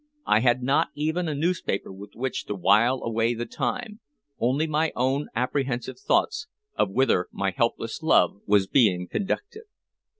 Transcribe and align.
I 0.25 0.39
had 0.39 0.63
not 0.63 0.87
even 0.95 1.27
a 1.27 1.35
newspaper 1.35 1.91
with 1.93 2.15
which 2.15 2.45
to 2.45 2.55
while 2.55 3.03
away 3.03 3.35
the 3.35 3.45
time, 3.45 3.99
only 4.39 4.65
my 4.65 4.91
own 4.95 5.27
apprehensive 5.35 5.99
thoughts 5.99 6.47
of 6.75 6.89
whither 6.89 7.27
my 7.31 7.51
helpless 7.55 8.01
love 8.01 8.37
was 8.47 8.65
being 8.65 9.07
conducted. 9.07 9.65